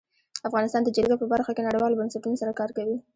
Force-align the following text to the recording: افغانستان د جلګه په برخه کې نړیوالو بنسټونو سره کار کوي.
افغانستان 0.47 0.81
د 0.83 0.89
جلګه 0.95 1.15
په 1.19 1.25
برخه 1.33 1.51
کې 1.55 1.65
نړیوالو 1.67 1.99
بنسټونو 1.99 2.39
سره 2.41 2.57
کار 2.59 2.69
کوي. 2.77 2.97